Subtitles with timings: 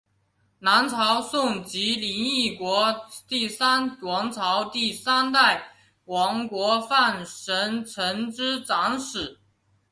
[0.57, 6.17] 南朝宋及林邑国第三王朝第三代国
[6.49, 9.37] 王范神成之长史。